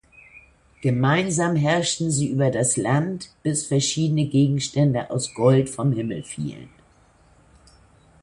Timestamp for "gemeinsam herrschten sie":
0.81-2.27